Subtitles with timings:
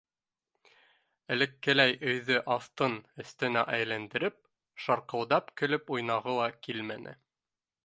[1.35, 4.41] Элеккеләй өйҙө аҫтын-өҫтөнә әйләндереп,
[4.87, 7.17] шарҡылдап көлөп уйнағы ла килмәне.